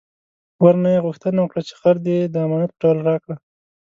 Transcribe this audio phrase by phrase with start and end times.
[0.63, 3.35] ورنه یې غوښتنه وکړه چې خر دې د امانت په ډول راکړه.